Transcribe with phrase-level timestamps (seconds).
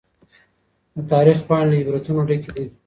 [0.95, 2.65] د تاريخ پاڼي له عبرتونو ډکي دي.